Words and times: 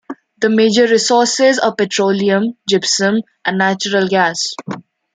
The 0.39 0.49
major 0.49 0.87
resources 0.87 1.59
are 1.59 1.75
petroleum, 1.75 2.57
gypsum 2.67 3.21
and 3.45 3.59
natural 3.59 4.07
gas. 4.07 4.55